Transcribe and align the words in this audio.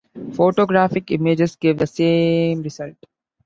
Photographic 0.33 1.11
images 1.11 1.55
gave 1.55 1.77
the 1.77 1.85
same 1.85 2.63
result. 2.63 2.97